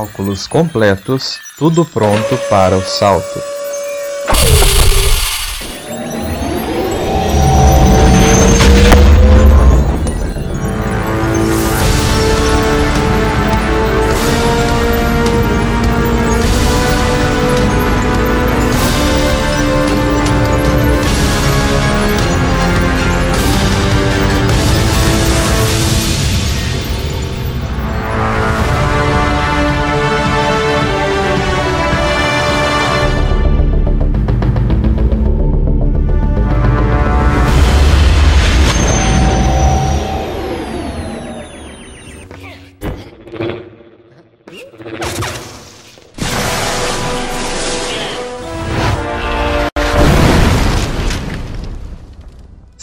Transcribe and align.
Cálculos 0.00 0.48
completos, 0.48 1.38
tudo 1.58 1.84
pronto 1.84 2.34
para 2.48 2.74
o 2.74 2.80
salto. 2.80 3.59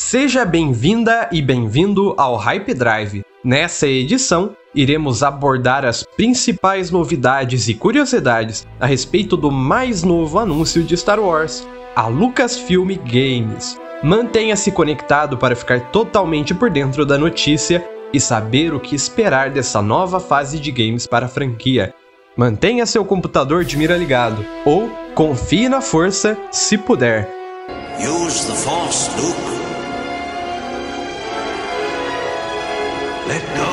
Seja 0.10 0.46
bem-vinda 0.46 1.28
e 1.34 1.42
bem-vindo 1.42 2.16
ao 2.18 2.38
Hype 2.38 2.74
Drive. 2.74 3.26
Nessa 3.44 3.88
edição, 3.88 4.56
iremos 4.74 5.22
abordar 5.22 5.84
as 5.84 6.06
principais 6.16 6.90
novidades 6.90 7.68
e 7.68 7.74
curiosidades 7.74 8.66
a 8.80 8.86
respeito 8.86 9.36
do 9.36 9.52
mais 9.52 10.04
novo 10.04 10.40
anúncio 10.40 10.82
de 10.82 10.96
Star 10.96 11.20
Wars, 11.20 11.68
a 11.94 12.08
Lucasfilm 12.08 12.92
Games. 13.04 13.78
Mantenha-se 14.02 14.72
conectado 14.72 15.38
para 15.38 15.58
ficar 15.58 15.92
totalmente 15.92 16.54
por 16.54 16.70
dentro 16.70 17.06
da 17.06 17.18
notícia 17.18 17.86
e 18.14 18.18
saber 18.18 18.74
o 18.74 18.80
que 18.80 18.96
esperar 18.96 19.50
dessa 19.50 19.82
nova 19.82 20.22
fase 20.22 20.58
de 20.58 20.72
games 20.72 21.06
para 21.06 21.26
a 21.26 21.30
franquia. 21.30 21.94
Mantenha 22.34 22.86
seu 22.86 23.04
computador 23.04 23.66
de 23.66 23.76
mira 23.76 23.98
ligado 23.98 24.46
ou 24.64 24.90
confie 25.14 25.68
na 25.68 25.82
força 25.82 26.38
se 26.50 26.78
puder. 26.78 27.30
Use 28.00 28.48
the 28.48 28.54
Force, 28.54 29.10
Luke. 29.20 29.67
Let 33.28 33.44
go. 33.58 33.68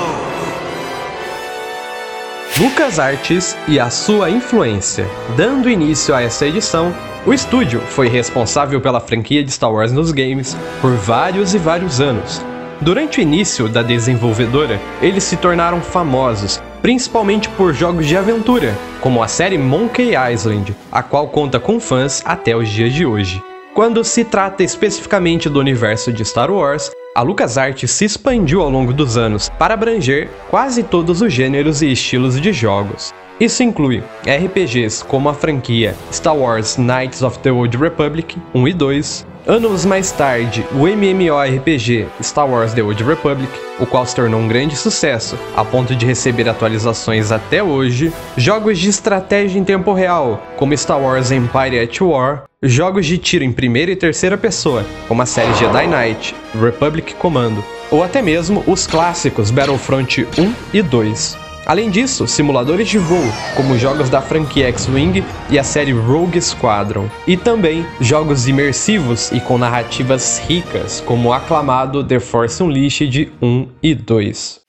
Lucas 2.61 2.99
Arts 2.99 3.57
e 3.69 3.79
a 3.79 3.89
sua 3.89 4.29
influência. 4.29 5.07
Dando 5.37 5.71
início 5.71 6.13
a 6.13 6.23
essa 6.23 6.45
edição, 6.45 6.93
o 7.25 7.33
estúdio 7.33 7.81
foi 7.81 8.09
responsável 8.09 8.81
pela 8.81 8.99
franquia 8.99 9.45
de 9.45 9.53
Star 9.53 9.73
Wars 9.73 9.93
nos 9.93 10.11
games 10.11 10.57
por 10.81 10.91
vários 10.97 11.55
e 11.55 11.59
vários 11.59 12.01
anos. 12.01 12.43
Durante 12.81 13.21
o 13.21 13.23
início 13.23 13.69
da 13.69 13.81
desenvolvedora, 13.81 14.81
eles 15.01 15.23
se 15.23 15.37
tornaram 15.37 15.81
famosos, 15.81 16.61
principalmente 16.83 17.49
por 17.51 17.73
jogos 17.73 18.07
de 18.07 18.17
aventura, 18.17 18.77
como 19.01 19.23
a 19.23 19.29
série 19.29 19.57
Monkey 19.57 20.15
Island, 20.33 20.75
a 20.91 21.01
qual 21.01 21.29
conta 21.29 21.61
com 21.61 21.79
fãs 21.79 22.23
até 22.25 22.57
os 22.57 22.69
dias 22.69 22.93
de 22.93 23.07
hoje. 23.07 23.41
Quando 23.73 24.03
se 24.03 24.25
trata 24.25 24.65
especificamente 24.65 25.49
do 25.49 25.61
universo 25.61 26.13
de 26.13 26.25
Star 26.25 26.51
Wars, 26.51 26.91
a 27.15 27.23
LucasArts 27.23 27.89
se 27.93 28.05
expandiu 28.05 28.61
ao 28.61 28.69
longo 28.69 28.93
dos 28.93 29.17
anos 29.17 29.49
para 29.51 29.75
abranger 29.75 30.29
quase 30.51 30.83
todos 30.83 31.23
os 31.23 31.33
gêneros 31.33 31.81
e 31.81 31.93
estilos 31.93 32.41
de 32.41 32.53
jogos. 32.53 33.15
Isso 33.41 33.63
inclui 33.63 34.03
RPGs 34.27 35.05
como 35.05 35.29
a 35.29 35.35
franquia 35.35 35.95
Star 36.13 36.37
Wars 36.37 36.77
Knights 36.77 37.23
of 37.23 37.39
the 37.41 37.51
Old 37.51 37.77
Republic 37.77 38.37
1 38.55 38.69
e 38.69 38.73
2, 38.73 39.27
Anos 39.47 39.85
mais 39.85 40.11
tarde, 40.11 40.65
o 40.73 40.89
MMORPG 40.89 42.09
Star 42.23 42.49
Wars 42.49 42.73
The 42.73 42.83
Old 42.83 43.05
Republic, 43.05 43.53
o 43.79 43.85
qual 43.85 44.07
se 44.07 44.17
tornou 44.17 44.41
um 44.41 44.49
grande 44.49 44.75
sucesso, 44.75 45.39
a 45.55 45.63
ponto 45.63 45.95
de 45.95 46.07
receber 46.07 46.49
atualizações 46.49 47.31
até 47.31 47.63
hoje, 47.63 48.11
jogos 48.39 48.79
de 48.79 48.89
estratégia 48.89 49.59
em 49.59 49.65
tempo 49.65 49.93
real, 49.93 50.43
como 50.57 50.75
Star 50.75 50.99
Wars 50.99 51.31
Empire 51.31 51.79
at 51.79 52.01
War, 52.01 52.45
jogos 52.63 53.05
de 53.05 53.19
tiro 53.19 53.45
em 53.45 53.53
primeira 53.53 53.91
e 53.91 53.97
terceira 53.97 54.39
pessoa, 54.39 54.83
como 55.07 55.21
a 55.21 55.27
série 55.27 55.53
Jedi 55.57 55.89
Knight, 55.89 56.35
Republic 56.59 57.15
Commando, 57.17 57.63
ou 57.91 58.03
até 58.03 58.23
mesmo 58.23 58.65
os 58.67 58.87
clássicos 58.87 59.51
Battlefront 59.51 60.27
1 60.39 60.55
e 60.73 60.81
2. 60.81 61.44
Além 61.67 61.89
disso, 61.89 62.27
simuladores 62.27 62.89
de 62.89 62.99
voo, 62.99 63.25
como 63.57 63.79
jogos 63.79 64.11
da 64.11 64.21
franquia 64.21 64.69
X-Wing 64.69 65.25
e 65.51 65.59
a 65.59 65.65
série 65.65 65.93
Rogue 65.93 66.41
Squadron, 66.41 67.09
e 67.27 67.37
também 67.37 67.87
jogos 68.01 68.47
imersivos 68.47 69.33
e 69.33 69.41
com 69.41 69.57
narrativas 69.57 70.39
ricas, 70.39 71.01
como 71.01 71.31
o 71.31 71.33
aclamado 71.33 72.05
The 72.05 72.21
Force 72.21 72.63
Unleashed 72.63 73.33
1 73.41 73.69
e 73.83 73.95
2. 73.95 74.61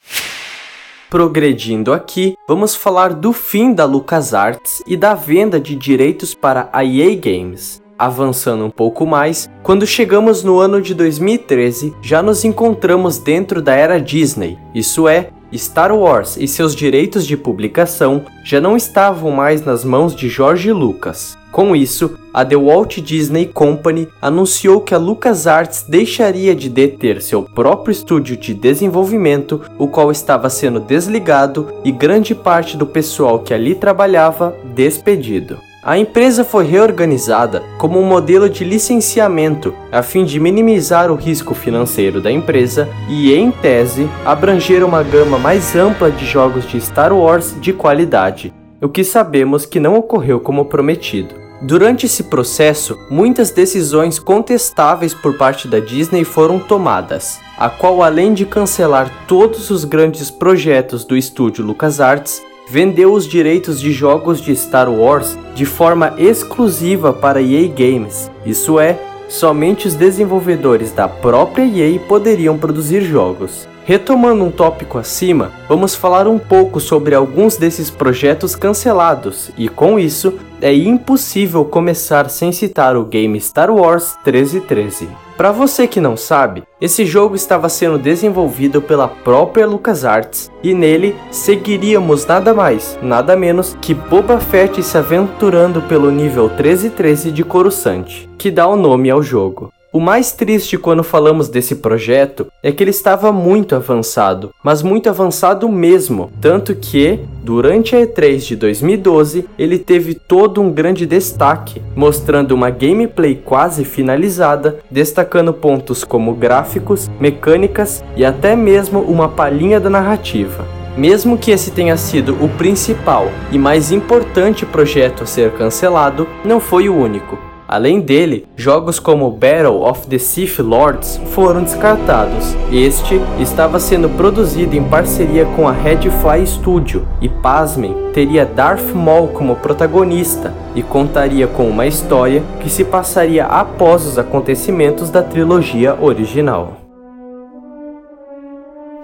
Progredindo 1.09 1.93
aqui, 1.93 2.35
vamos 2.47 2.75
falar 2.75 3.13
do 3.13 3.31
fim 3.31 3.73
da 3.73 3.85
LucasArts 3.85 4.81
e 4.87 4.95
da 4.95 5.13
venda 5.13 5.59
de 5.59 5.75
direitos 5.75 6.33
para 6.33 6.69
a 6.71 6.83
EA 6.83 7.15
Games. 7.15 7.81
Avançando 7.97 8.65
um 8.65 8.69
pouco 8.69 9.05
mais, 9.05 9.49
quando 9.63 9.87
chegamos 9.87 10.43
no 10.43 10.59
ano 10.59 10.81
de 10.81 10.93
2013, 10.93 11.93
já 12.01 12.21
nos 12.21 12.43
encontramos 12.43 13.17
dentro 13.17 13.61
da 13.61 13.73
era 13.73 14.01
Disney, 14.01 14.57
isso 14.73 15.07
é, 15.07 15.29
Star 15.57 15.95
Wars 15.95 16.37
e 16.37 16.47
seus 16.47 16.75
direitos 16.75 17.25
de 17.25 17.37
publicação 17.37 18.25
já 18.43 18.61
não 18.61 18.75
estavam 18.75 19.31
mais 19.31 19.63
nas 19.63 19.83
mãos 19.83 20.15
de 20.15 20.29
George 20.29 20.71
Lucas. 20.71 21.37
Com 21.51 21.73
isso, 21.73 22.17
a 22.33 22.43
The 22.43 22.57
Walt 22.57 22.99
Disney 22.99 23.45
Company 23.45 24.09
anunciou 24.21 24.81
que 24.81 24.93
a 24.93 24.97
LucasArts 24.97 25.85
deixaria 25.87 26.53
de 26.53 26.69
deter 26.69 27.21
seu 27.21 27.43
próprio 27.43 27.93
estúdio 27.93 28.35
de 28.35 28.53
desenvolvimento, 28.53 29.61
o 29.77 29.87
qual 29.87 30.11
estava 30.11 30.49
sendo 30.49 30.81
desligado 30.81 31.73
e 31.85 31.93
grande 31.93 32.35
parte 32.35 32.75
do 32.75 32.85
pessoal 32.85 33.39
que 33.39 33.53
ali 33.53 33.73
trabalhava 33.73 34.53
despedido. 34.75 35.57
A 35.85 35.99
empresa 35.99 36.43
foi 36.43 36.65
reorganizada 36.65 37.61
como 37.77 37.99
um 37.99 38.03
modelo 38.03 38.49
de 38.49 38.63
licenciamento 38.63 39.71
a 39.91 40.01
fim 40.01 40.25
de 40.25 40.39
minimizar 40.39 41.11
o 41.11 41.15
risco 41.15 41.53
financeiro 41.53 42.19
da 42.19 42.31
empresa 42.31 42.89
e, 43.07 43.31
em 43.35 43.51
tese, 43.51 44.09
abranger 44.25 44.83
uma 44.83 45.03
gama 45.03 45.37
mais 45.37 45.75
ampla 45.75 46.09
de 46.09 46.25
jogos 46.25 46.67
de 46.67 46.81
Star 46.81 47.13
Wars 47.13 47.55
de 47.61 47.71
qualidade, 47.71 48.51
o 48.81 48.89
que 48.89 49.03
sabemos 49.03 49.63
que 49.67 49.79
não 49.79 49.95
ocorreu 49.95 50.39
como 50.39 50.65
prometido. 50.65 51.35
Durante 51.61 52.07
esse 52.07 52.23
processo, 52.23 52.97
muitas 53.07 53.51
decisões 53.51 54.17
contestáveis 54.17 55.13
por 55.13 55.37
parte 55.37 55.67
da 55.67 55.79
Disney 55.79 56.23
foram 56.23 56.57
tomadas, 56.57 57.39
a 57.59 57.69
qual, 57.69 58.01
além 58.01 58.33
de 58.33 58.43
cancelar 58.43 59.27
todos 59.27 59.69
os 59.69 59.85
grandes 59.85 60.31
projetos 60.31 61.05
do 61.05 61.15
estúdio 61.15 61.63
LucasArts, 61.63 62.41
vendeu 62.69 63.13
os 63.13 63.27
direitos 63.27 63.79
de 63.79 63.91
jogos 63.91 64.41
de 64.41 64.55
Star 64.55 64.91
Wars 64.91 65.37
de 65.53 65.65
forma 65.65 66.13
exclusiva 66.17 67.13
para 67.13 67.41
EA 67.41 67.67
Games. 67.67 68.31
Isso 68.45 68.79
é, 68.79 68.99
somente 69.27 69.87
os 69.87 69.95
desenvolvedores 69.95 70.91
da 70.91 71.07
própria 71.07 71.65
EA 71.65 71.99
poderiam 71.99 72.57
produzir 72.57 73.01
jogos. 73.01 73.67
Retomando 73.85 74.43
um 74.43 74.49
tópico 74.49 74.97
acima, 74.97 75.51
vamos 75.69 75.93
falar 75.93 76.27
um 76.27 76.39
pouco 76.39 76.79
sobre 76.79 77.13
alguns 77.13 77.55
desses 77.55 77.91
projetos 77.91 78.55
cancelados, 78.55 79.51
e 79.55 79.69
com 79.69 79.99
isso, 79.99 80.39
é 80.59 80.73
impossível 80.73 81.63
começar 81.63 82.27
sem 82.31 82.51
citar 82.51 82.97
o 82.97 83.05
game 83.05 83.39
Star 83.39 83.69
Wars 83.69 84.15
1313. 84.25 85.24
Para 85.37 85.51
você 85.51 85.85
que 85.85 85.99
não 85.99 86.15
sabe, 86.15 86.63
esse 86.79 87.05
jogo 87.05 87.35
estava 87.35 87.67
sendo 87.67 87.99
desenvolvido 87.99 88.81
pela 88.81 89.05
própria 89.05 89.67
LucasArts 89.67 90.49
e 90.63 90.73
nele 90.73 91.13
seguiríamos 91.29 92.25
nada 92.25 92.53
mais, 92.53 92.97
nada 93.01 93.35
menos 93.35 93.75
que 93.81 93.93
Boba 93.93 94.39
Fett 94.39 94.81
se 94.81 94.97
aventurando 94.97 95.81
pelo 95.81 96.09
nível 96.09 96.47
1313 96.47 97.31
de 97.31 97.43
Coruscant, 97.43 98.29
que 98.37 98.49
dá 98.49 98.65
o 98.65 98.77
nome 98.77 99.09
ao 99.09 99.21
jogo. 99.21 99.74
O 99.95 99.99
mais 100.01 100.33
triste 100.33 100.77
quando 100.77 101.05
falamos 101.05 101.47
desse 101.47 101.77
projeto 101.77 102.47
é 102.61 102.69
que 102.69 102.83
ele 102.83 102.91
estava 102.91 103.31
muito 103.31 103.77
avançado, 103.77 104.53
mas 104.61 104.81
muito 104.81 105.07
avançado 105.07 105.69
mesmo, 105.69 106.29
tanto 106.41 106.75
que, 106.75 107.21
durante 107.41 107.95
a 107.95 108.05
E3 108.05 108.39
de 108.39 108.55
2012, 108.57 109.47
ele 109.57 109.79
teve 109.79 110.13
todo 110.13 110.61
um 110.61 110.69
grande 110.69 111.05
destaque, 111.05 111.81
mostrando 111.95 112.51
uma 112.51 112.69
gameplay 112.69 113.35
quase 113.35 113.85
finalizada, 113.85 114.79
destacando 114.91 115.53
pontos 115.53 116.03
como 116.03 116.35
gráficos, 116.35 117.09
mecânicas 117.17 118.03
e 118.17 118.25
até 118.25 118.53
mesmo 118.53 118.99
uma 118.99 119.29
palhinha 119.29 119.79
da 119.79 119.89
narrativa. 119.89 120.67
Mesmo 120.97 121.37
que 121.37 121.51
esse 121.51 121.71
tenha 121.71 121.95
sido 121.95 122.35
o 122.43 122.49
principal 122.57 123.31
e 123.49 123.57
mais 123.57 123.93
importante 123.93 124.65
projeto 124.65 125.23
a 125.23 125.25
ser 125.25 125.53
cancelado, 125.53 126.27
não 126.43 126.59
foi 126.59 126.89
o 126.89 126.97
único. 126.97 127.44
Além 127.67 127.99
dele, 127.99 128.47
jogos 128.55 128.99
como 128.99 129.31
Battle 129.31 129.81
of 129.81 130.07
the 130.07 130.19
Sith 130.19 130.59
Lords 130.59 131.19
foram 131.31 131.63
descartados. 131.63 132.55
Este 132.71 133.19
estava 133.39 133.79
sendo 133.79 134.07
produzido 134.09 134.75
em 134.75 134.83
parceria 134.83 135.45
com 135.55 135.67
a 135.67 135.71
Redfly 135.71 136.45
Studio 136.45 137.07
e, 137.19 137.27
pasmem, 137.27 137.95
teria 138.13 138.45
Darth 138.45 138.93
Maul 138.93 139.29
como 139.29 139.55
protagonista 139.55 140.53
e 140.75 140.83
contaria 140.83 141.47
com 141.47 141.67
uma 141.67 141.87
história 141.87 142.43
que 142.61 142.69
se 142.69 142.83
passaria 142.83 143.45
após 143.45 144.05
os 144.05 144.19
acontecimentos 144.19 145.09
da 145.09 145.23
trilogia 145.23 145.97
original. 145.99 146.81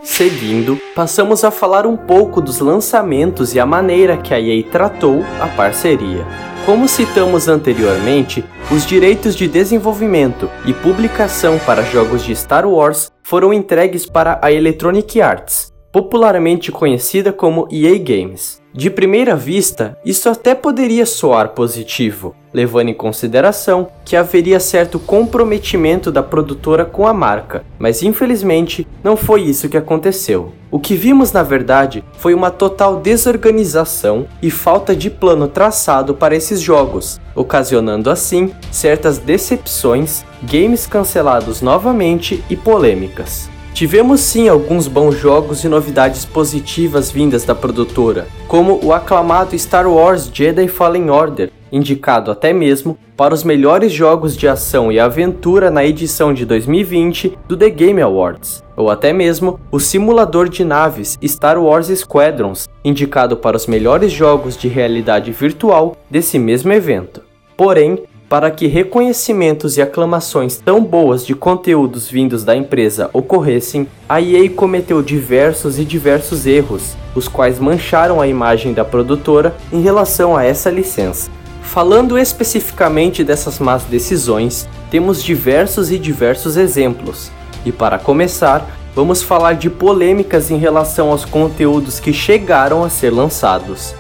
Seguindo, 0.04 0.78
passamos 0.96 1.44
a 1.44 1.52
falar 1.52 1.86
um 1.86 1.96
pouco 1.96 2.42
dos 2.42 2.60
lançamentos 2.60 3.54
e 3.54 3.60
a 3.60 3.66
maneira 3.66 4.18
que 4.18 4.34
a 4.34 4.40
EA 4.40 4.64
tratou 4.64 5.24
a 5.40 5.48
parceria. 5.48 6.25
Como 6.66 6.88
citamos 6.88 7.48
anteriormente, 7.48 8.46
os 8.72 8.86
direitos 8.86 9.36
de 9.36 9.48
desenvolvimento 9.48 10.48
e 10.63 10.72
publicação 10.72 11.58
para 11.66 11.81
jogos 11.81 12.24
de 12.24 12.34
Star 12.34 12.68
Wars 12.69 13.12
foram 13.24 13.52
entregues 13.52 14.06
para 14.06 14.40
a 14.44 14.52
Electronic 14.52 15.19
Arts, 15.19 15.74
popularmente 15.92 16.72
conhecida 16.72 17.34
como 17.34 17.68
EA 17.72 17.98
Games. 17.98 18.61
De 18.73 18.89
primeira 18.89 19.35
vista, 19.35 19.97
isso 20.06 20.29
até 20.29 20.56
poderia 20.56 21.06
soar 21.06 21.50
positivo, 21.50 22.33
levando 22.53 22.88
em 22.88 22.94
consideração 22.94 23.89
que 24.06 24.15
haveria 24.15 24.62
certo 24.62 24.97
comprometimento 24.97 26.09
da 26.09 26.23
produtora 26.23 26.85
com 26.85 27.06
a 27.06 27.13
marca, 27.13 27.65
mas 27.77 28.01
infelizmente 28.01 28.88
não 29.03 29.18
foi 29.18 29.41
isso 29.41 29.68
que 29.68 29.75
aconteceu. 29.75 30.53
O 30.71 30.79
que 30.79 30.95
vimos 30.95 31.33
na 31.33 31.44
verdade 31.44 32.01
foi 32.13 32.33
uma 32.33 32.50
total 32.50 33.01
desorganização 33.01 34.25
e 34.41 34.50
falta 34.50 34.95
de 34.95 35.09
plano 35.09 35.50
traçado 35.50 36.13
para 36.13 36.33
esses 36.33 36.62
jogos, 36.62 37.19
ocasionando 37.35 38.09
assim 38.09 38.53
certas 38.71 39.18
decepções, 39.18 40.23
games 40.44 40.88
cancelados 40.88 41.62
novamente 41.62 42.41
e 42.50 42.56
polêmicas. 42.56 43.50
Tivemos 43.81 44.22
sim 44.22 44.48
alguns 44.48 44.88
bons 44.88 45.18
jogos 45.18 45.63
e 45.63 45.68
novidades 45.68 46.24
positivas 46.24 47.10
vindas 47.10 47.44
da 47.44 47.56
produtora, 47.56 48.28
como 48.48 48.80
o 48.86 48.94
aclamado 48.94 49.57
Star 49.57 49.92
Wars 49.92 50.30
Jedi 50.31 50.68
Fallen 50.68 51.10
Order, 51.10 51.50
indicado 51.72 52.30
até 52.30 52.54
mesmo 52.54 52.95
para 53.18 53.33
os 53.33 53.44
melhores 53.44 53.92
jogos 53.92 54.38
de 54.38 54.48
ação 54.48 54.92
e 54.92 55.00
aventura 55.00 55.72
na 55.72 55.83
edição 55.83 56.31
de 56.31 56.45
2020 56.45 57.36
do 57.48 57.57
The 57.57 57.72
Game 57.72 58.00
Awards, 58.00 58.63
ou 58.78 58.88
até 58.88 59.12
mesmo 59.12 59.60
o 59.72 59.80
simulador 59.80 60.48
de 60.48 60.63
naves 60.63 61.18
Star 61.25 61.60
Wars 61.60 61.88
Squadrons, 61.88 62.69
indicado 62.86 63.36
para 63.36 63.57
os 63.57 63.66
melhores 63.66 64.12
jogos 64.12 64.56
de 64.56 64.68
realidade 64.68 65.31
virtual 65.31 65.98
desse 66.07 66.38
mesmo 66.38 66.72
evento. 66.72 67.24
Porém, 67.57 68.04
para 68.31 68.50
que 68.50 68.66
reconhecimentos 68.66 69.75
e 69.75 69.81
aclamações 69.81 70.56
tão 70.56 70.81
boas 70.81 71.25
de 71.25 71.36
conteúdos 71.36 72.10
vindos 72.10 72.45
da 72.45 72.56
empresa 72.56 73.10
ocorressem, 73.12 73.86
a 74.07 74.22
EA 74.22 74.50
cometeu 74.50 75.01
diversos 75.01 75.78
e 75.78 75.83
diversos 75.83 76.48
erros, 76.48 76.95
os 77.13 77.28
quais 77.28 77.60
mancharam 77.60 78.22
a 78.22 78.28
imagem 78.30 78.72
da 78.72 78.86
produtora 78.86 79.54
em 79.69 79.81
relação 79.81 80.38
a 80.38 80.45
essa 80.45 80.69
licença. 80.69 81.30
Falando 81.62 82.18
especificamente 82.18 83.22
dessas 83.22 83.60
más 83.60 83.83
decisões, 83.83 84.66
temos 84.89 85.22
diversos 85.22 85.92
e 85.92 86.00
diversos 86.00 86.56
exemplos. 86.56 87.30
E 87.66 87.72
para 87.72 88.00
começar, 88.00 88.66
vamos 88.95 89.22
falar 89.22 89.56
de 89.56 89.69
polêmicas 89.69 90.50
em 90.50 90.57
relação 90.57 91.12
aos 91.12 91.25
conteúdos 91.25 92.00
que 92.00 92.13
chegaram 92.13 92.81
a 92.81 92.89
ser 92.89 93.10
lançados. 93.10 93.94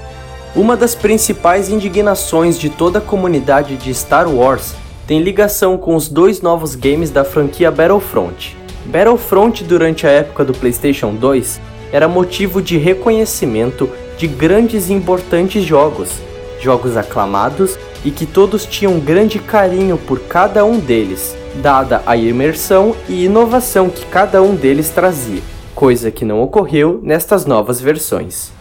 Uma 0.53 0.75
das 0.75 0.93
principais 0.93 1.69
indignações 1.69 2.59
de 2.59 2.69
toda 2.69 2.99
a 2.99 3.01
comunidade 3.01 3.77
de 3.77 3.93
Star 3.93 4.29
Wars 4.29 4.75
tem 5.07 5.21
ligação 5.21 5.77
com 5.77 5.95
os 5.95 6.09
dois 6.09 6.41
novos 6.41 6.75
games 6.75 7.09
da 7.09 7.23
franquia 7.23 7.71
Battlefront. 7.71 8.57
Battlefront 8.85 9.63
durante 9.63 10.05
a 10.05 10.09
época 10.09 10.43
do 10.43 10.51
PlayStation 10.51 11.15
2 11.15 11.61
era 11.93 12.05
motivo 12.09 12.61
de 12.61 12.77
reconhecimento 12.77 13.89
de 14.17 14.27
grandes 14.27 14.89
e 14.89 14.93
importantes 14.93 15.63
jogos, 15.63 16.19
jogos 16.59 16.97
aclamados 16.97 17.79
e 18.03 18.11
que 18.11 18.25
todos 18.25 18.65
tinham 18.65 18.99
grande 18.99 19.39
carinho 19.39 19.97
por 19.97 20.19
cada 20.19 20.65
um 20.65 20.79
deles, 20.79 21.33
dada 21.61 22.03
a 22.05 22.17
imersão 22.17 22.93
e 23.07 23.23
inovação 23.23 23.89
que 23.89 24.05
cada 24.07 24.43
um 24.43 24.53
deles 24.53 24.89
trazia, 24.89 25.41
coisa 25.73 26.11
que 26.11 26.25
não 26.25 26.41
ocorreu 26.41 26.99
nestas 27.01 27.45
novas 27.45 27.79
versões. 27.79 28.51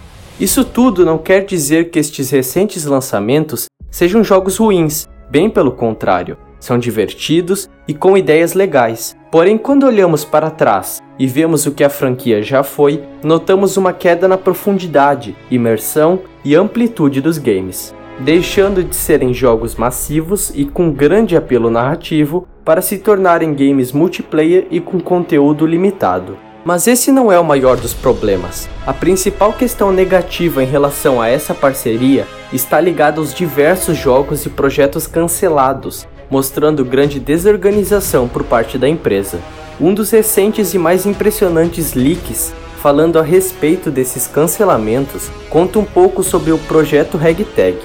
Isso 0.41 0.65
tudo 0.65 1.05
não 1.05 1.19
quer 1.19 1.45
dizer 1.45 1.91
que 1.91 1.99
estes 1.99 2.31
recentes 2.31 2.87
lançamentos 2.87 3.67
sejam 3.91 4.25
jogos 4.25 4.57
ruins, 4.57 5.07
bem 5.31 5.51
pelo 5.51 5.71
contrário, 5.71 6.39
são 6.59 6.79
divertidos 6.79 7.69
e 7.87 7.93
com 7.93 8.17
ideias 8.17 8.55
legais. 8.55 9.15
Porém, 9.31 9.59
quando 9.59 9.85
olhamos 9.85 10.25
para 10.25 10.51
trás 10.51 10.99
e 11.19 11.27
vemos 11.27 11.67
o 11.67 11.73
que 11.73 11.85
a 11.85 11.91
franquia 11.91 12.43
já 12.43 12.63
foi, 12.63 13.03
notamos 13.23 13.77
uma 13.77 13.93
queda 13.93 14.27
na 14.27 14.39
profundidade, 14.39 15.37
imersão 15.51 16.21
e 16.43 16.55
amplitude 16.55 17.21
dos 17.21 17.37
games, 17.37 17.95
deixando 18.21 18.83
de 18.83 18.97
serem 18.97 19.35
jogos 19.35 19.75
massivos 19.75 20.51
e 20.55 20.65
com 20.65 20.91
grande 20.91 21.37
apelo 21.37 21.69
narrativo 21.69 22.49
para 22.65 22.81
se 22.81 22.97
tornarem 22.97 23.53
games 23.53 23.93
multiplayer 23.93 24.67
e 24.71 24.81
com 24.81 24.99
conteúdo 25.01 25.67
limitado. 25.67 26.50
Mas 26.65 26.87
esse 26.87 27.11
não 27.11 27.33
é 27.33 27.39
o 27.39 27.45
maior 27.45 27.77
dos 27.77 27.95
problemas. 27.95 28.69
A 28.87 28.93
principal 28.93 29.53
questão 29.53 29.93
negativa 29.93 30.63
em 30.63 30.67
relação 30.67 31.21
a 31.21 31.29
essa 31.29 31.55
parceria 31.55 32.27
está 32.53 32.81
ligada 32.81 33.21
aos 33.21 33.33
diversos 33.33 33.97
jogos 33.97 34.45
e 34.45 34.51
projetos 34.51 35.07
cancelados, 35.07 36.07
mostrando 36.31 36.85
grande 36.85 37.19
desorganização 37.19 38.29
por 38.29 38.45
parte 38.45 38.77
da 38.77 38.89
empresa. 38.89 39.41
Um 39.81 39.95
dos 39.95 40.11
recentes 40.11 40.75
e 40.75 40.79
mais 40.79 41.07
impressionantes 41.07 41.95
leaks 41.95 42.53
falando 42.81 43.19
a 43.19 43.23
respeito 43.23 43.91
desses 43.91 44.27
cancelamentos 44.27 45.31
conta 45.51 45.79
um 45.79 45.85
pouco 45.85 46.23
sobre 46.23 46.51
o 46.51 46.59
projeto 46.59 47.19
Ragtag. 47.19 47.79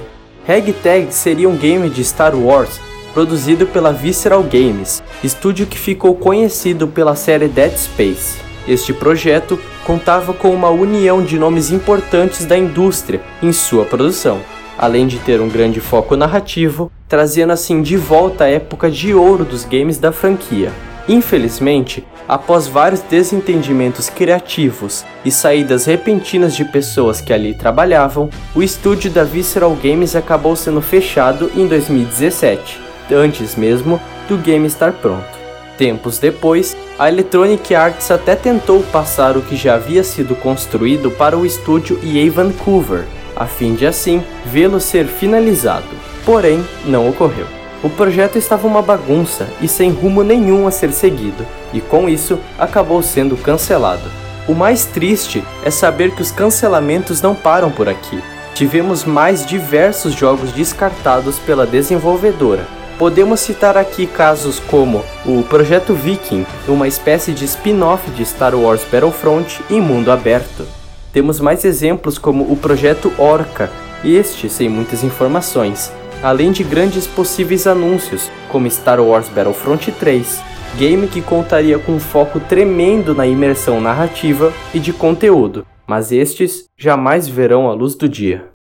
Ragtag 0.47 1.13
seria 1.13 1.49
um 1.49 1.57
game 1.57 1.89
de 1.89 2.03
Star 2.03 2.35
Wars 2.35 2.79
produzido 3.13 3.65
pela 3.65 3.91
Visceral 3.91 4.43
Games, 4.43 5.01
estúdio 5.23 5.65
que 5.65 5.77
ficou 5.77 6.15
conhecido 6.15 6.87
pela 6.87 7.15
série 7.15 7.47
Dead 7.47 7.75
Space. 7.77 8.44
Este 8.67 8.93
projeto 8.93 9.59
contava 9.85 10.33
com 10.33 10.49
uma 10.49 10.69
união 10.69 11.23
de 11.23 11.37
nomes 11.37 11.71
importantes 11.71 12.45
da 12.45 12.57
indústria 12.57 13.21
em 13.41 13.53
sua 13.53 13.85
produção, 13.85 14.39
além 14.77 15.05
de 15.05 15.19
ter 15.19 15.39
um 15.39 15.49
grande 15.49 15.79
foco 15.79 16.15
narrativo, 16.15 16.91
trazendo 17.07 17.53
assim 17.53 17.81
de 17.81 17.95
volta 17.95 18.45
a 18.45 18.49
época 18.49 18.89
de 18.89 19.13
ouro 19.13 19.45
dos 19.45 19.63
games 19.63 19.97
da 19.97 20.11
franquia. 20.11 20.71
Infelizmente, 21.07 22.03
após 22.27 22.67
vários 22.67 23.01
desentendimentos 23.01 24.09
criativos 24.09 25.05
e 25.23 25.29
saídas 25.29 25.85
repentinas 25.85 26.55
de 26.55 26.65
pessoas 26.65 27.21
que 27.21 27.31
ali 27.31 27.53
trabalhavam, 27.53 28.29
o 28.55 28.63
estúdio 28.63 29.11
da 29.11 29.23
Visceral 29.23 29.75
Games 29.75 30.15
acabou 30.15 30.55
sendo 30.55 30.81
fechado 30.81 31.51
em 31.55 31.67
2017, 31.67 32.81
antes 33.11 33.55
mesmo 33.55 34.01
do 34.27 34.37
game 34.37 34.65
estar 34.65 34.93
pronto. 34.93 35.35
Tempos 35.77 36.17
depois, 36.17 36.75
a 36.97 37.09
Electronic 37.09 37.75
Arts 37.75 38.09
até 38.09 38.35
tentou 38.35 38.81
passar 38.83 39.35
o 39.35 39.41
que 39.41 39.55
já 39.55 39.75
havia 39.75 40.03
sido 40.03 40.33
construído 40.35 41.11
para 41.11 41.37
o 41.37 41.45
estúdio 41.45 41.99
EA 42.01 42.31
Vancouver, 42.31 43.05
a 43.35 43.45
fim 43.45 43.75
de 43.75 43.85
assim 43.85 44.23
vê-lo 44.45 44.79
ser 44.79 45.05
finalizado. 45.05 45.85
Porém, 46.25 46.63
não 46.85 47.09
ocorreu. 47.09 47.47
O 47.83 47.89
projeto 47.89 48.37
estava 48.37 48.65
uma 48.65 48.81
bagunça 48.81 49.45
e 49.61 49.67
sem 49.67 49.91
rumo 49.91 50.23
nenhum 50.23 50.67
a 50.67 50.71
ser 50.71 50.91
seguido, 50.93 51.45
e 51.73 51.81
com 51.81 52.07
isso 52.07 52.39
acabou 52.57 53.03
sendo 53.03 53.35
cancelado. 53.35 54.09
O 54.47 54.55
mais 54.55 54.85
triste 54.85 55.43
é 55.63 55.69
saber 55.69 56.11
que 56.11 56.21
os 56.21 56.31
cancelamentos 56.31 57.21
não 57.21 57.35
param 57.35 57.69
por 57.69 57.89
aqui. 57.89 58.23
Tivemos 58.53 59.03
mais 59.03 59.45
diversos 59.45 60.13
jogos 60.13 60.53
descartados 60.53 61.37
pela 61.39 61.65
desenvolvedora, 61.67 62.65
Podemos 62.97 63.41
citar 63.41 63.75
aqui 63.75 64.07
casos 64.07 64.57
como 64.57 65.03
o 65.25 65.43
Projeto 65.43 65.93
Viking, 65.93 66.45
uma 66.65 66.87
espécie 66.87 67.33
de 67.33 67.43
spin-off 67.43 68.09
de 68.11 68.25
Star 68.25 68.55
Wars 68.55 68.85
Battlefront 68.89 69.61
em 69.69 69.81
mundo 69.81 70.09
aberto. 70.09 70.65
Temos 71.11 71.41
mais 71.41 71.65
exemplos 71.65 72.17
como 72.17 72.49
o 72.49 72.55
Projeto 72.55 73.11
Orca, 73.17 73.69
este 74.01 74.49
sem 74.49 74.69
muitas 74.69 75.03
informações, 75.03 75.91
além 76.23 76.53
de 76.53 76.63
grandes 76.63 77.05
possíveis 77.05 77.67
anúncios, 77.67 78.31
como 78.49 78.69
Star 78.71 79.01
Wars 79.01 79.27
Battlefront 79.27 79.91
3, 79.91 80.41
game 80.77 81.05
que 81.07 81.21
contaria 81.21 81.77
com 81.77 81.93
um 81.93 81.99
foco 81.99 82.39
tremendo 82.39 83.13
na 83.13 83.27
imersão 83.27 83.81
narrativa 83.81 84.53
e 84.73 84.79
de 84.79 84.93
conteúdo, 84.93 85.67
mas 85.85 86.13
estes 86.13 86.63
jamais 86.77 87.27
verão 87.27 87.69
a 87.69 87.73
luz 87.73 87.93
do 87.93 88.07
dia. 88.07 88.54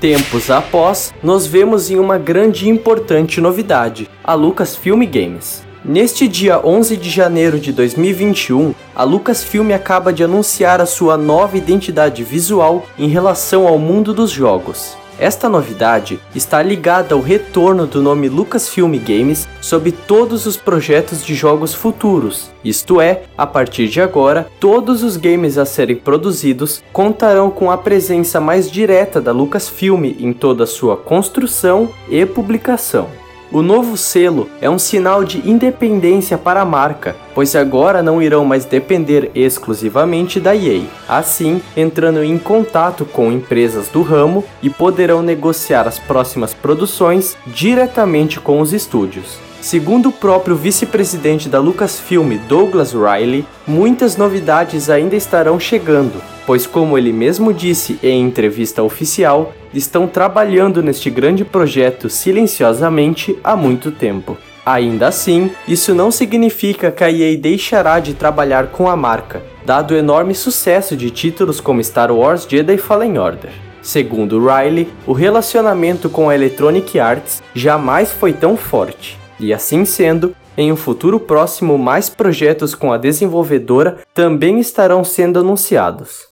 Tempos 0.00 0.50
após, 0.50 1.12
nos 1.22 1.46
vemos 1.46 1.90
em 1.90 1.98
uma 1.98 2.16
grande 2.16 2.64
e 2.64 2.70
importante 2.70 3.38
novidade, 3.38 4.08
a 4.24 4.32
Lucasfilm 4.32 5.04
Games. 5.04 5.62
Neste 5.84 6.26
dia 6.26 6.58
11 6.66 6.96
de 6.96 7.10
janeiro 7.10 7.60
de 7.60 7.70
2021, 7.70 8.74
a 8.96 9.04
Lucasfilm 9.04 9.72
acaba 9.72 10.10
de 10.10 10.24
anunciar 10.24 10.80
a 10.80 10.86
sua 10.86 11.18
nova 11.18 11.58
identidade 11.58 12.24
visual 12.24 12.86
em 12.98 13.08
relação 13.08 13.68
ao 13.68 13.78
mundo 13.78 14.14
dos 14.14 14.30
jogos. 14.30 14.96
Esta 15.20 15.50
novidade 15.50 16.18
está 16.34 16.62
ligada 16.62 17.14
ao 17.14 17.20
retorno 17.20 17.86
do 17.86 18.00
nome 18.00 18.26
Lucasfilm 18.26 18.94
Games 18.94 19.46
sob 19.60 19.92
todos 19.92 20.46
os 20.46 20.56
projetos 20.56 21.22
de 21.22 21.34
jogos 21.34 21.74
futuros. 21.74 22.50
Isto 22.64 23.02
é, 23.02 23.24
a 23.36 23.46
partir 23.46 23.88
de 23.88 24.00
agora, 24.00 24.48
todos 24.58 25.02
os 25.02 25.18
games 25.18 25.58
a 25.58 25.66
serem 25.66 25.96
produzidos 25.96 26.82
contarão 26.90 27.50
com 27.50 27.70
a 27.70 27.76
presença 27.76 28.40
mais 28.40 28.70
direta 28.70 29.20
da 29.20 29.30
Lucasfilm 29.30 30.06
em 30.18 30.32
toda 30.32 30.64
a 30.64 30.66
sua 30.66 30.96
construção 30.96 31.90
e 32.08 32.24
publicação. 32.24 33.06
O 33.52 33.62
novo 33.62 33.96
selo 33.96 34.48
é 34.60 34.70
um 34.70 34.78
sinal 34.78 35.24
de 35.24 35.38
independência 35.38 36.38
para 36.38 36.60
a 36.60 36.64
marca, 36.64 37.16
pois 37.34 37.56
agora 37.56 38.00
não 38.00 38.22
irão 38.22 38.44
mais 38.44 38.64
depender 38.64 39.28
exclusivamente 39.34 40.38
da 40.38 40.54
EA, 40.54 40.84
assim 41.08 41.60
entrando 41.76 42.22
em 42.22 42.38
contato 42.38 43.04
com 43.04 43.32
empresas 43.32 43.88
do 43.88 44.02
ramo 44.02 44.44
e 44.62 44.70
poderão 44.70 45.20
negociar 45.20 45.88
as 45.88 45.98
próximas 45.98 46.54
produções 46.54 47.36
diretamente 47.44 48.38
com 48.38 48.60
os 48.60 48.72
estúdios. 48.72 49.40
Segundo 49.60 50.10
o 50.10 50.12
próprio 50.12 50.54
vice-presidente 50.54 51.48
da 51.48 51.58
Lucasfilm, 51.58 52.38
Douglas 52.48 52.92
Riley, 52.92 53.44
muitas 53.66 54.16
novidades 54.16 54.88
ainda 54.88 55.16
estarão 55.16 55.58
chegando, 55.58 56.22
pois, 56.50 56.66
como 56.66 56.98
ele 56.98 57.12
mesmo 57.12 57.54
disse 57.54 57.96
em 58.02 58.24
entrevista 58.24 58.82
oficial, 58.82 59.52
estão 59.72 60.08
trabalhando 60.08 60.82
neste 60.82 61.08
grande 61.08 61.44
projeto 61.44 62.10
silenciosamente 62.10 63.38
há 63.44 63.54
muito 63.54 63.92
tempo. 63.92 64.36
Ainda 64.66 65.06
assim, 65.06 65.52
isso 65.68 65.94
não 65.94 66.10
significa 66.10 66.90
que 66.90 67.04
a 67.04 67.08
EA 67.08 67.38
deixará 67.38 68.00
de 68.00 68.14
trabalhar 68.14 68.66
com 68.66 68.88
a 68.88 68.96
marca, 68.96 69.40
dado 69.64 69.94
o 69.94 69.96
enorme 69.96 70.34
sucesso 70.34 70.96
de 70.96 71.08
títulos 71.12 71.60
como 71.60 71.84
Star 71.84 72.10
Wars 72.10 72.48
Jedi 72.50 72.78
Fallen 72.78 73.16
Order. 73.16 73.52
Segundo 73.80 74.44
Riley, 74.44 74.88
o 75.06 75.12
relacionamento 75.12 76.10
com 76.10 76.28
a 76.28 76.34
Electronic 76.34 76.98
Arts 76.98 77.40
jamais 77.54 78.10
foi 78.10 78.32
tão 78.32 78.56
forte. 78.56 79.16
E 79.38 79.54
assim 79.54 79.84
sendo, 79.84 80.34
em 80.58 80.72
um 80.72 80.76
futuro 80.76 81.20
próximo, 81.20 81.78
mais 81.78 82.08
projetos 82.08 82.74
com 82.74 82.92
a 82.92 82.98
desenvolvedora 82.98 83.98
também 84.12 84.58
estarão 84.58 85.04
sendo 85.04 85.38
anunciados. 85.38 86.29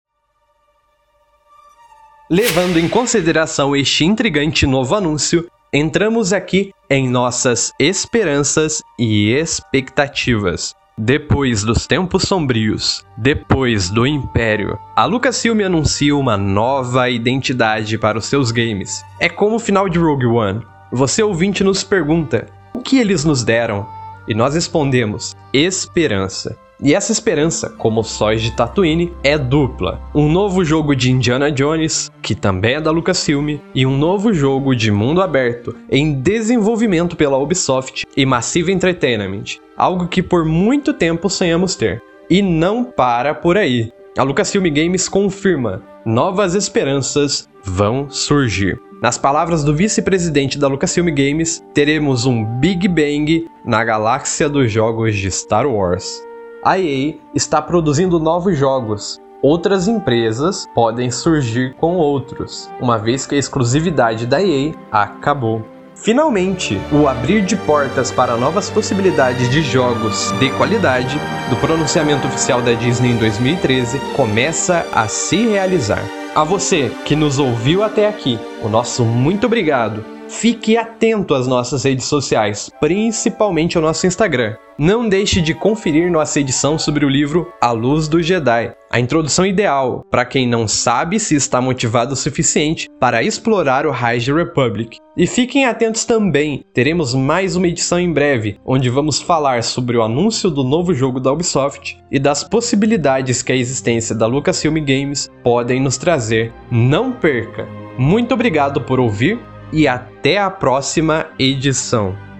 Levando 2.30 2.78
em 2.80 2.88
consideração 2.88 3.76
este 3.76 4.06
intrigante 4.06 4.66
novo 4.66 4.96
anúncio, 4.96 5.46
entramos 5.74 6.32
aqui 6.32 6.72
em 6.90 7.10
nossas 7.10 7.74
esperanças 7.78 8.82
e 8.98 9.34
expectativas. 9.34 10.74
Depois 10.98 11.66
dos 11.66 11.86
tempos 11.86 12.24
sombrios, 12.24 13.04
depois 13.18 13.90
do 13.90 14.08
Império, 14.08 14.80
a 14.96 15.04
Lucasfilm 15.04 15.66
anuncia 15.66 16.16
uma 16.16 16.38
nova 16.38 17.10
identidade 17.10 17.98
para 17.98 18.18
os 18.18 18.26
seus 18.26 18.52
games. 18.52 19.04
É 19.20 19.28
como 19.28 19.58
o 19.58 19.60
final 19.60 19.90
de 19.90 20.00
Rogue 20.00 20.28
One. 20.28 20.62
Você 20.94 21.22
ouvinte 21.22 21.62
nos 21.62 21.84
pergunta: 21.84 22.48
o 22.74 22.80
que 22.80 23.00
eles 23.00 23.26
nos 23.26 23.44
deram? 23.44 23.86
E 24.30 24.34
nós 24.34 24.56
respondemos: 24.56 25.36
esperança. 25.52 26.58
E 26.84 26.94
essa 26.94 27.14
esperança, 27.14 27.70
como 27.70 28.04
sóis 28.04 28.42
de 28.42 28.52
Tatooine, 28.52 29.14
é 29.24 29.38
dupla. 29.38 30.02
Um 30.14 30.30
novo 30.30 30.66
jogo 30.66 30.94
de 30.94 31.10
Indiana 31.10 31.50
Jones, 31.50 32.12
que 32.22 32.36
também 32.36 32.76
é 32.76 32.82
da 32.82 32.92
Lucasfilm, 32.92 33.58
e 33.74 33.86
um 33.86 33.98
novo 33.98 34.34
jogo 34.34 34.76
de 34.76 34.92
mundo 34.92 35.22
aberto, 35.22 35.74
em 35.90 36.12
desenvolvimento 36.20 37.16
pela 37.16 37.38
Ubisoft 37.38 38.06
e 38.18 38.26
Massive 38.26 38.74
Entertainment. 38.74 39.60
Algo 39.78 40.10
que 40.10 40.22
por 40.22 40.44
muito 40.44 40.94
tempo 40.94 41.30
sonhamos 41.30 41.76
ter. 41.76 42.02
E 42.30 42.42
não 42.42 42.84
para 42.84 43.34
por 43.34 43.58
aí. 43.58 43.90
A 44.18 44.24
Lucasfilm 44.24 44.66
Games 44.66 45.08
confirma: 45.08 45.82
novas 46.06 46.54
esperanças 46.54 47.48
vão 47.64 48.10
surgir. 48.10 48.78
Nas 49.02 49.18
palavras 49.18 49.64
do 49.64 49.74
vice-presidente 49.74 50.60
da 50.60 50.68
Lucasfilm 50.68 51.08
Games, 51.16 51.64
teremos 51.74 52.26
um 52.26 52.44
Big 52.60 52.90
Bang 52.90 53.48
na 53.66 53.86
galáxia 53.86 54.50
dos 54.50 54.70
jogos 54.70 55.16
de 55.16 55.32
Star 55.32 55.66
Wars. 55.66 56.22
A 56.66 56.80
EA 56.80 57.16
está 57.36 57.62
produzindo 57.62 58.18
novos 58.18 58.58
jogos. 58.58 59.20
Outras 59.42 59.90
empresas 59.90 60.66
podem 60.74 61.12
surgir 61.12 61.74
com 61.74 61.98
outros, 61.98 62.72
uma 62.80 62.98
vez 62.98 63.28
que 63.28 63.36
a 63.36 63.38
exclusividade 63.38 64.26
da 64.26 64.42
EA 64.42 64.72
acabou. 64.90 65.62
Finalmente, 65.94 66.80
o 66.90 67.06
abrir 67.06 67.44
de 67.44 67.58
portas 67.58 68.14
para 68.14 68.38
novas 68.38 68.70
possibilidades 68.70 69.50
de 69.50 69.62
jogos 69.62 70.32
de 70.40 70.50
qualidade 70.52 71.20
do 71.50 71.58
pronunciamento 71.58 72.28
oficial 72.28 72.62
da 72.62 72.72
Disney 72.72 73.12
em 73.12 73.18
2013 73.18 74.00
começa 74.16 74.88
a 74.94 75.06
se 75.10 75.46
realizar. 75.46 76.04
A 76.34 76.46
você 76.46 76.90
que 77.04 77.14
nos 77.14 77.40
ouviu 77.40 77.84
até 77.84 78.08
aqui, 78.08 78.40
o 78.62 78.70
nosso 78.70 79.04
muito 79.04 79.48
obrigado. 79.48 80.06
Fique 80.30 80.78
atento 80.78 81.36
às 81.36 81.46
nossas 81.46 81.84
redes 81.84 82.06
sociais, 82.06 82.72
principalmente 82.80 83.76
ao 83.76 83.84
nosso 83.84 84.08
Instagram. 84.08 84.56
Não 84.78 85.08
deixe 85.08 85.40
de 85.40 85.54
conferir 85.54 86.12
nossa 86.12 86.40
edição 86.40 86.80
sobre 86.80 87.06
o 87.06 87.10
livro 87.10 87.52
A 87.62 87.72
Luz 87.72 88.08
do 88.08 88.24
Jedi, 88.24 88.74
a 88.90 89.00
introdução 89.00 89.46
ideal 89.46 90.04
para 90.10 90.26
quem 90.26 90.48
não 90.48 90.68
sabe 90.68 91.20
se 91.20 91.36
está 91.36 91.62
motivado 91.62 92.14
o 92.14 92.16
suficiente 92.16 92.90
para 93.00 93.22
explorar 93.22 93.86
o 93.86 93.92
High 93.92 94.20
Republic. 94.20 94.98
E 95.16 95.28
fiquem 95.28 95.66
atentos 95.66 96.06
também, 96.06 96.64
teremos 96.74 97.14
mais 97.14 97.56
uma 97.56 97.68
edição 97.68 98.00
em 98.00 98.12
breve, 98.12 98.60
onde 98.66 98.90
vamos 98.90 99.22
falar 99.22 99.62
sobre 99.62 99.96
o 99.96 100.02
anúncio 100.02 100.50
do 100.50 100.64
novo 100.64 100.92
jogo 100.92 101.20
da 101.20 101.32
Ubisoft 101.32 102.00
e 102.12 102.18
das 102.18 102.44
possibilidades 102.44 103.44
que 103.44 103.52
a 103.52 103.56
existência 103.56 104.16
da 104.16 104.26
Lucasfilm 104.26 104.84
Games 104.84 105.30
podem 105.44 105.80
nos 105.80 105.98
trazer. 105.98 106.52
Não 106.72 107.12
perca! 107.12 107.68
Muito 107.96 108.34
obrigado 108.34 108.82
por 108.82 109.00
ouvir 109.00 109.40
e 109.72 109.88
até 109.88 110.40
a 110.40 110.50
próxima 110.50 111.28
edição. 111.38 112.33